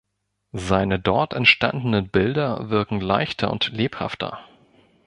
[0.57, 4.43] Seine dort entstandenen Bilder wirken leichter und lebhafter.